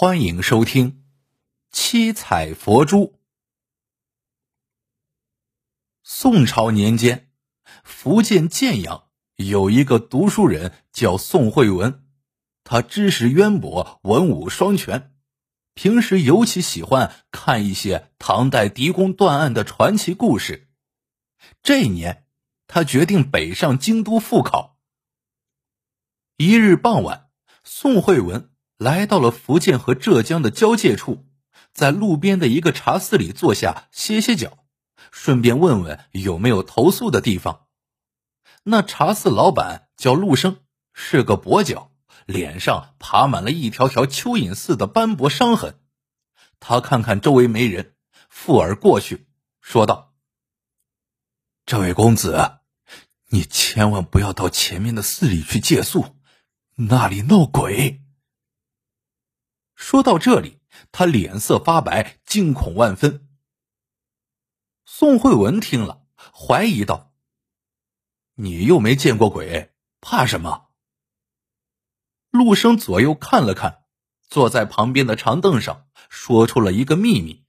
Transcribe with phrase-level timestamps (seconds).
[0.00, 0.92] 欢迎收听
[1.72, 2.98] 《七彩佛珠》。
[6.04, 7.32] 宋朝年间，
[7.82, 12.06] 福建建阳有一个读书人叫宋慧文，
[12.62, 15.16] 他知识渊博，文武双全，
[15.74, 20.70] 平时尤其喜欢看一些唐代狄公断案的传奇故事。
[21.60, 22.24] 这一年，
[22.68, 24.78] 他决定北上京都复考。
[26.36, 27.30] 一日傍晚，
[27.64, 28.54] 宋慧文。
[28.78, 31.26] 来到了福建和浙江的交界处，
[31.72, 34.64] 在路边的一个茶肆里坐下歇歇脚，
[35.10, 37.66] 顺便问问有没有投宿的地方。
[38.62, 40.58] 那茶肆老板叫陆生，
[40.94, 41.90] 是个跛脚，
[42.24, 45.80] 脸上爬满了一条条蚯蚓似的斑驳伤痕。
[46.60, 47.94] 他看看周围没人，
[48.28, 49.26] 附耳过去，
[49.60, 50.14] 说道
[51.66, 52.58] ：“这位公子，
[53.28, 56.16] 你千万不要到前面的寺里去借宿，
[56.76, 58.02] 那里闹鬼。”
[59.78, 60.58] 说到这里，
[60.90, 63.28] 他脸色发白，惊恐万分。
[64.84, 67.14] 宋慧文听了，怀疑道
[68.34, 70.66] ：“你又没见过鬼，怕什么？”
[72.30, 73.84] 陆生左右看了看，
[74.28, 77.46] 坐在旁边的长凳上，说出了一个秘密。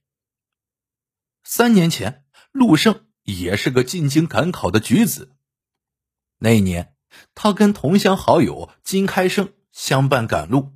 [1.44, 5.36] 三年前，陆生也是个进京赶考的举子。
[6.38, 6.96] 那年，
[7.34, 10.74] 他跟同乡好友金开生相伴赶路，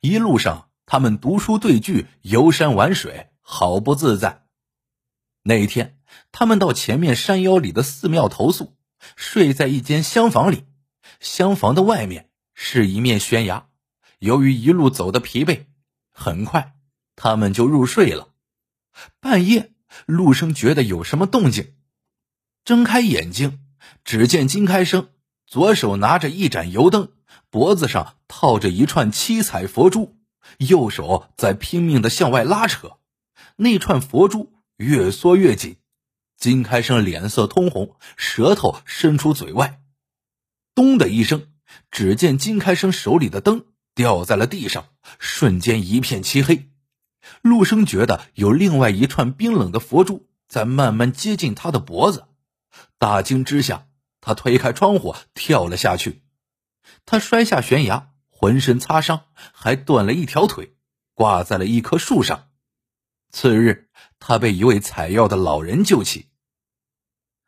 [0.00, 0.64] 一路上。
[0.86, 4.46] 他们读书对句，游山玩水，好不自在。
[5.42, 5.98] 那一天，
[6.30, 8.76] 他们到前面山腰里的寺庙投宿，
[9.16, 10.64] 睡在一间厢房里。
[11.18, 13.66] 厢房的外面是一面悬崖。
[14.20, 15.66] 由于一路走的疲惫，
[16.12, 16.76] 很快
[17.16, 18.28] 他们就入睡了。
[19.20, 19.72] 半夜，
[20.06, 21.74] 陆生觉得有什么动静，
[22.64, 23.58] 睁开眼睛，
[24.04, 25.08] 只见金开生
[25.46, 27.12] 左手拿着一盏油灯，
[27.50, 30.15] 脖子上套着一串七彩佛珠。
[30.58, 32.98] 右手在拼命的向外拉扯，
[33.56, 35.76] 那串佛珠越缩越紧。
[36.36, 39.80] 金开生脸色通红，舌头伸出嘴外。
[40.74, 41.48] 咚的一声，
[41.90, 44.88] 只见金开生手里的灯掉在了地上，
[45.18, 46.68] 瞬间一片漆黑。
[47.40, 52.26] 陆生觉得有另外一串冰冷的佛珠在慢慢接近他的脖子，
[52.98, 53.86] 大惊之下，
[54.20, 56.22] 他推开窗户跳了下去。
[57.06, 58.10] 他摔下悬崖。
[58.38, 59.24] 浑身擦伤，
[59.54, 60.76] 还断了一条腿，
[61.14, 62.50] 挂在了一棵树上。
[63.30, 63.88] 次日，
[64.18, 66.28] 他被一位采药的老人救起。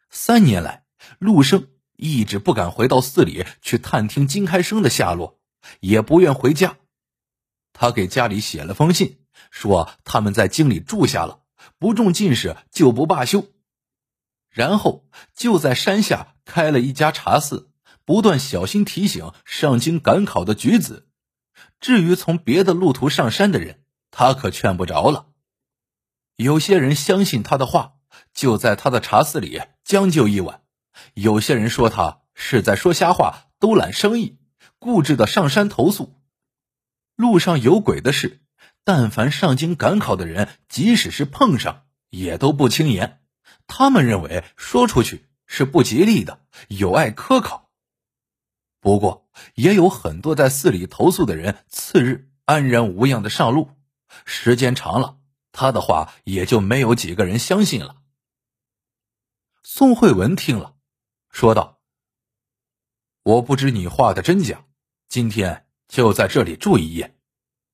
[0.09, 0.87] 三年来，
[1.19, 5.39] 陆生一直不敢回到寺里去探听金开生的下落，
[5.81, 6.79] 也不愿回家。
[7.75, 9.21] 他给家里写了封信，
[9.51, 11.43] 说他们在京里住下了，
[11.79, 13.47] 不中进士就不罢休。
[14.49, 17.68] 然后就在山下开了一家茶肆。
[18.09, 21.07] 不断小心提醒上京赶考的举子，
[21.79, 25.27] 至于从别的路途上山的人，他可劝不着了。
[26.37, 27.97] 有些人相信他的话，
[28.33, 30.63] 就在他的茶肆里将就一晚；
[31.13, 34.39] 有些人说他是在说瞎话，兜揽生意，
[34.79, 36.15] 固执的上山投诉。
[37.15, 38.41] 路上有鬼的事，
[38.85, 43.21] 但凡上京赶考的人，即使是碰上，也都不轻言。
[43.67, 47.68] 他们认为说出去是不吉利的，有碍科考。
[48.89, 53.69] 不过，也有很多在寺里投宿的人，次日安然无恙的上路。
[54.25, 55.19] 时间长了，
[55.53, 57.97] 他的话也就没有几个人相信了。
[59.63, 60.77] 宋慧文听了，
[61.29, 61.81] 说道
[63.25, 64.65] ：“我不知你话的真假，
[65.07, 67.15] 今天就在这里住一夜，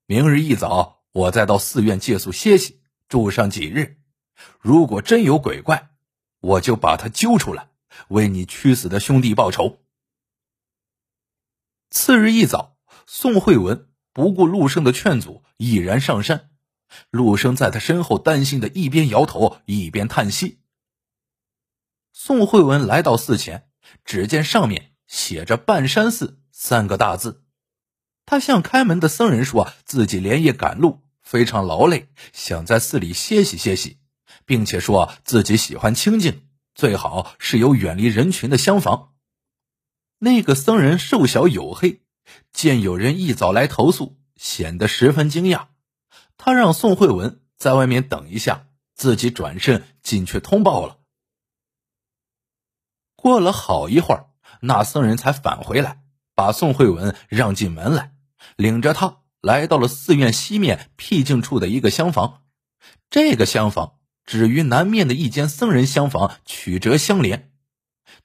[0.07, 4.01] 明日一早我再到寺院借宿歇息，住上几日。
[4.59, 5.91] 如果真有鬼怪，
[6.41, 7.69] 我就把他揪出来，
[8.09, 9.79] 为你屈死的兄弟报仇。”
[11.95, 16.51] 次日一早，宋慧文不顾陆生的劝阻，毅然上山。
[17.09, 20.59] 陆生在他身后担心的一边摇头一边叹息。
[22.13, 23.69] 宋慧文来到寺前，
[24.05, 27.45] 只见上面写着“半山寺”三个大字。
[28.27, 33.99] 他向开门的僧人说自己连夜赶路，非常劳累，想在寺里歇息歇息，
[34.45, 36.43] 并且说自己喜欢清静，
[36.75, 39.14] 最好是有远离人群的厢房。
[40.25, 42.01] 那个僧人瘦小黝黑，
[42.51, 45.67] 见有人一早来投宿，显得十分惊讶。
[46.39, 50.97] 他让宋慧文在外面等一下，自己转身进去通报了。
[53.15, 54.29] 过了好一会儿，
[54.61, 56.03] 那僧人才返回来，
[56.35, 58.15] 把宋慧文让进门来，
[58.57, 62.45] 领着他来到了寺院西面僻静处的一个厢房。
[63.11, 67.53] 这个厢房只与南面的一间僧人厢房曲折相连，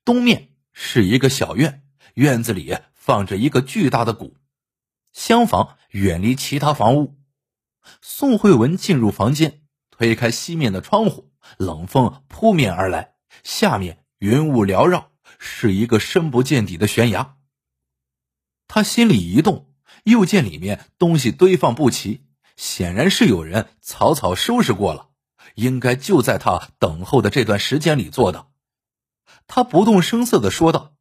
[0.06, 1.84] 东面是一个小院。
[2.19, 4.36] 院子里放着一个巨大的鼓，
[5.13, 7.18] 厢房远离其他房屋。
[8.01, 13.13] 宋慧文进入房间，推开西面的窗户，冷风扑面而来，
[13.45, 17.38] 下面云雾缭绕，是一个深不见底的悬崖。
[18.68, 19.71] 他心里一动，
[20.04, 22.25] 又见里面东西堆放不齐，
[22.57, 25.12] 显然是有人草草收拾过了，
[25.56, 28.48] 应该就在他等候的这段时间里做的。
[29.48, 30.95] 他不动声色的说道：“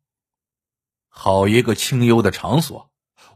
[1.09, 2.91] 好一个清幽的场所，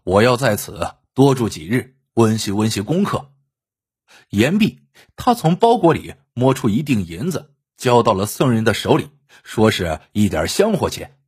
[0.04, 3.32] 我要在此多住几日，温习温习功课。”
[4.30, 4.80] 言毕，
[5.16, 9.08] 他从包裹里摸出一锭银子，交到了僧人的手里，
[9.42, 11.18] 说是一点香火钱。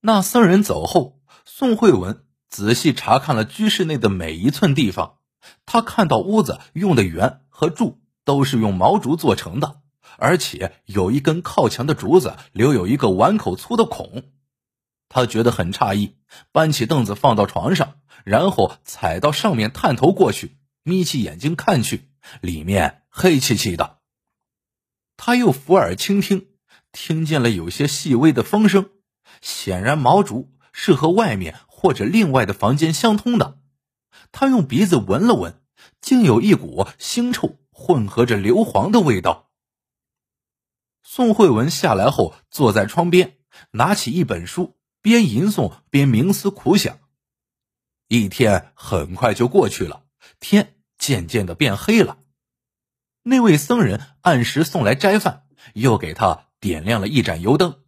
[0.00, 1.16] 那僧人走后。
[1.48, 5.18] 宋慧文仔细查看了居室内的每一寸地方，
[5.64, 9.80] 他看到屋子用的圆和柱都是用毛竹做成的，
[10.18, 14.24] 而且有一根靠墙的竹子留有一个碗口粗的孔。
[15.08, 16.16] 他觉得很诧异，
[16.52, 22.08] 搬起凳子放到床上，然后踩到上面探头过去，眯起眼睛看去，
[22.40, 23.98] 里面黑漆漆的。
[25.16, 26.48] 他又俯耳倾听，
[26.92, 28.90] 听见了有些细微的风声，
[29.40, 30.52] 显然毛竹。
[30.78, 33.60] 是和外面或者另外的房间相通的。
[34.30, 35.62] 他用鼻子闻了闻，
[36.02, 39.48] 竟有一股腥臭混合着硫磺的味道。
[41.02, 43.38] 宋慧文下来后，坐在窗边，
[43.70, 44.76] 拿起一本书，
[45.06, 46.98] 边吟诵边冥思苦想。
[48.08, 50.02] 一天很快就过去了，
[50.40, 52.18] 天渐渐的变黑了。
[53.22, 57.84] 那位僧人按时送来斋饭，又给他点亮了一盏油灯。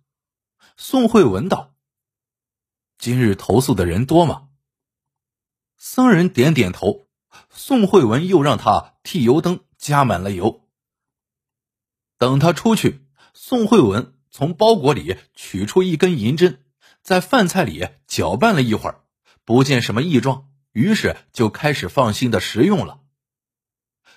[0.76, 1.74] 宋慧文道。
[2.98, 4.50] 今日投宿的人多吗？
[5.76, 7.08] 僧人点点头。
[7.50, 10.68] 宋慧文又让他替油灯加满了油。
[12.16, 13.04] 等他出去，
[13.34, 16.64] 宋慧文从包裹里取出一根银针，
[17.08, 19.00] 在饭菜里搅拌了一会儿，
[19.46, 23.00] 不见什么异状，于是就开始放心的食用了。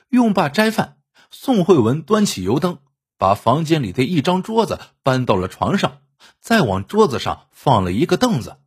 [0.10, 0.98] 用罢斋饭，
[1.30, 2.80] 宋慧文端起油灯，
[3.18, 6.02] 把房间里的一张桌子搬到了床上，
[6.42, 8.58] 再往桌子上放了一个凳子。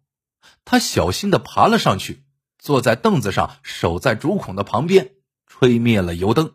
[0.64, 2.24] 他小心的爬了上去，
[2.58, 5.16] 坐在凳子上，守在竹孔的旁边，
[5.46, 6.54] 吹灭了油灯。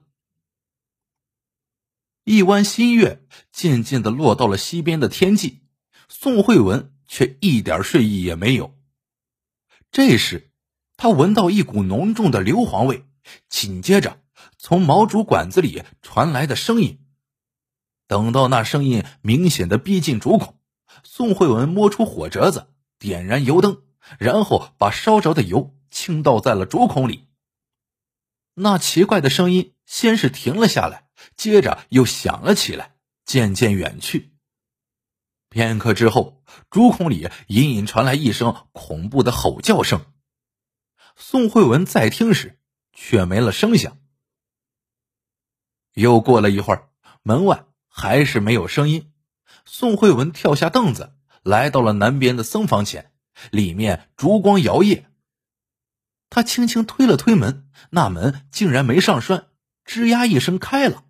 [2.23, 5.61] 一弯新月渐渐的落到了西边的天际，
[6.07, 8.73] 宋慧文却一点睡意也没有。
[9.91, 10.51] 这时，
[10.95, 13.03] 他闻到一股浓重的硫磺味，
[13.49, 14.21] 紧接着
[14.57, 16.99] 从毛竹管子里传来的声音。
[18.07, 20.57] 等到那声音明显的逼近竹孔，
[21.03, 22.67] 宋慧文摸出火折子，
[22.97, 23.81] 点燃油灯。
[24.17, 27.27] 然后把烧着的油倾倒在了竹孔里。
[28.55, 34.31] 那奇怪的声音先是停了下来，接着又响了起来，渐渐远去。
[35.49, 36.38] 片刻之后，
[36.69, 40.05] 竹孔里隐隐传来一声恐怖的吼叫声。
[41.15, 42.59] 宋慧文再听时，
[42.93, 43.97] 却没了声响。
[45.93, 46.89] 又过了一会儿，
[47.23, 49.11] 门外还是没有声音。
[49.65, 51.13] 宋慧文跳下凳子，
[51.43, 53.11] 来到了南边的僧房前。
[53.51, 55.05] 里面烛光摇曳，
[56.29, 59.47] 他轻轻推了推门，那门竟然没上栓，
[59.85, 61.05] 吱呀一声开了。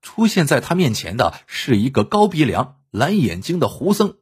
[0.00, 4.19] 出现在他面前的是一个高鼻梁、蓝眼睛的胡僧。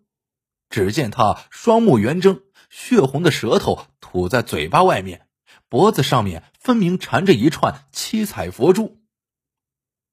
[0.71, 5.27] 只见他双目圆睁，血红的舌头吐在嘴巴外面，
[5.69, 9.01] 脖子上面分明缠着一串七彩佛珠。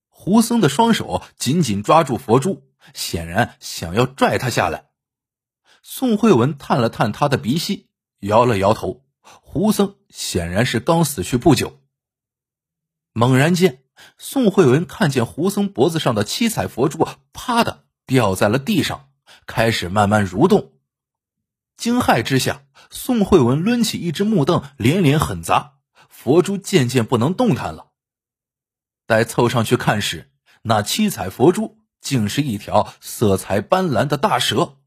[0.07, 4.89] 胡僧的双手紧紧抓住佛珠，显然想要拽他下来。
[5.83, 9.05] 宋慧文探了探他的鼻息，摇了摇头。
[9.21, 11.81] 胡僧显然是刚死去不久。
[13.11, 13.83] 猛然间，
[14.17, 19.09] 宋慧文看见胡僧脖子上的七彩佛珠啪的掉在了地上，
[19.45, 20.73] 开始慢慢蠕动。
[21.77, 25.73] 惊骇之下，宋慧文抡起一只木凳，连连狠砸，
[26.09, 27.91] 佛珠渐渐不能动弹了。
[29.05, 34.77] 待凑上去看时，那七彩佛珠竟是一条色彩斑斓的大蛇。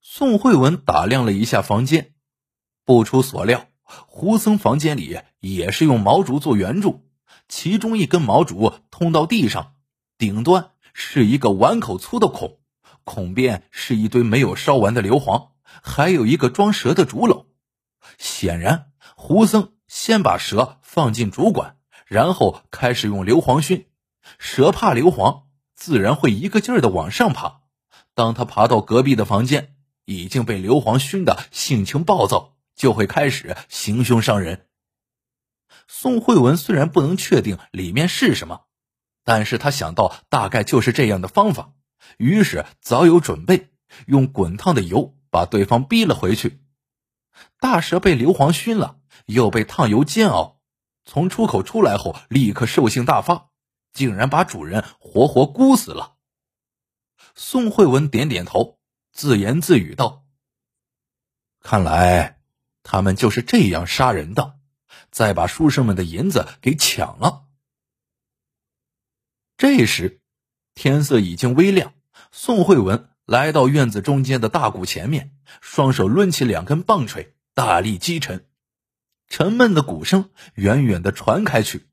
[0.00, 2.14] 宋慧文打量了一下房间，
[2.84, 7.10] 不出所料，胡僧房间里也是用毛竹做圆柱，
[7.48, 9.74] 其中一根毛竹通到地上，
[10.16, 12.59] 顶端是一个碗口粗的孔，
[13.04, 15.50] 孔边是一堆没有烧完的硫磺，
[15.82, 17.46] 还有一个装蛇的竹篓。
[18.18, 21.76] 显然，胡僧先把蛇放进竹管，
[22.06, 23.86] 然后开始用硫磺熏。
[24.38, 27.60] 蛇怕硫磺，自然会一个劲儿的往上爬。
[28.14, 29.74] 当他爬到隔壁的房间。
[30.06, 34.66] 已经被硫磺熏得性情暴躁，就会开始行凶伤人。
[35.86, 38.62] 宋慧文虽然不能确定里面是什么，
[39.22, 41.74] 但是他想到大概就是这样的方法，
[42.18, 43.70] 于是早有准备，
[44.06, 46.60] 用滚烫的油把对方逼了回去。
[47.58, 50.60] 大蛇被硫磺熏了，又被烫油煎熬，
[51.04, 53.50] 从出口出来后立刻兽性大发，
[53.92, 56.16] 竟然把主人活活箍死了。
[57.34, 58.78] 宋慧文点点头，
[59.12, 60.24] 自言自语道
[61.60, 62.40] ：“看来
[62.82, 64.58] 他们就是这样杀人的，
[65.10, 67.44] 再把书生们的银子给抢了。”
[69.56, 70.20] 这时，
[70.80, 71.92] 天色已经微亮。
[72.32, 78.48] 宋慧文来到院子中间的大鼓前面，双手抡起两根棒槌，大力击沉。
[79.28, 81.90] 沉闷的鼓声远远的传开去。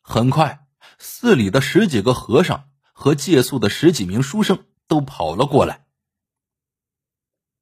[0.00, 0.66] 很快，
[0.98, 5.84] 寺里的十几个和尚和借宿的十几名书生都跑了过来。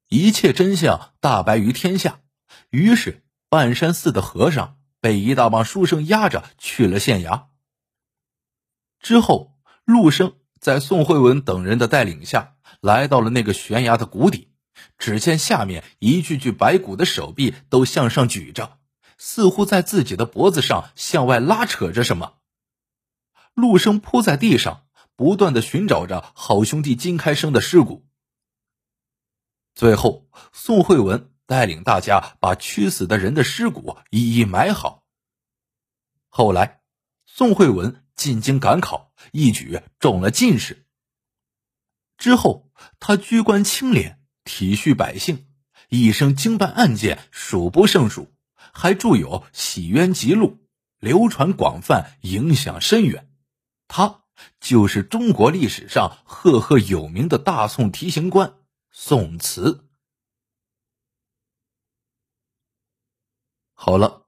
[0.07, 2.21] 一切真相大白于天下，
[2.69, 7.47] 于是半山寺的和尚被一大帮书生压着去了县衙。
[9.01, 9.52] 之后，
[9.85, 14.49] 陆生在宋慧文等人的带领下来到了那个悬崖的谷底，
[14.97, 18.79] 只见下面一具具白骨的手臂都向上举着，
[19.17, 22.35] 似乎在自己的脖子上向外拉扯着什么。
[23.53, 24.85] 陆生扑在地上，
[25.15, 28.05] 不断的寻找着好兄弟金开生的尸骨。
[29.75, 35.03] 最后，宋慧文带领大家把屈死的人的尸骨一一埋好。
[36.29, 36.81] 后来，
[37.25, 38.02] 宋慧文。
[38.15, 40.85] 进京赶考，一举中了进士。
[42.17, 45.47] 之后，他居官清廉，体恤百姓，
[45.89, 50.47] 一生经办案件数不胜数，还著有《洗冤集录》，
[50.99, 53.29] 流传广泛，影响深远。
[53.87, 54.23] 他
[54.59, 58.55] 就是中国历史上赫赫有名的大宋提刑官
[58.89, 59.87] 宋慈。
[63.73, 64.27] 好了，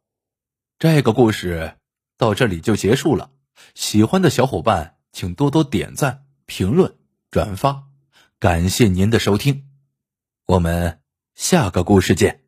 [0.77, 1.77] 这个故事
[2.17, 3.31] 到这里就结束了。
[3.73, 6.95] 喜欢的小伙伴，请多多点赞、评论、
[7.31, 7.83] 转发，
[8.39, 9.65] 感谢您的收听，
[10.45, 11.01] 我们
[11.33, 12.44] 下个故事见。